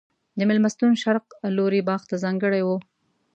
[0.37, 1.25] د مېلمستون شرق
[1.55, 2.69] لوری باغ ته ځانګړی و.